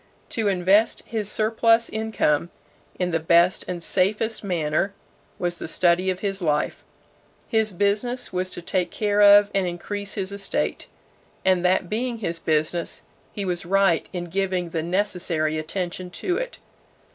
To 0.29 0.47
invest 0.47 1.03
his 1.05 1.31
surplus 1.31 1.87
income 1.87 2.49
in 2.97 3.11
the 3.11 3.19
best 3.19 3.63
and 3.67 3.83
safest 3.83 4.43
manner 4.43 4.95
was 5.37 5.57
the 5.59 5.67
study 5.67 6.09
of 6.09 6.21
his 6.21 6.41
life. 6.41 6.83
His 7.47 7.71
business 7.71 8.33
was 8.33 8.49
to 8.53 8.63
take 8.63 8.89
care 8.89 9.21
of 9.21 9.51
and 9.53 9.67
increase 9.67 10.15
his 10.15 10.31
estate; 10.31 10.87
and 11.45 11.63
that 11.63 11.87
being 11.87 12.17
his 12.17 12.39
business, 12.39 13.03
he 13.31 13.45
was 13.45 13.63
right 13.63 14.09
in 14.11 14.23
giving 14.23 14.71
the 14.71 14.81
necessary 14.81 15.59
attention 15.59 16.09
to 16.09 16.35
it. 16.35 16.57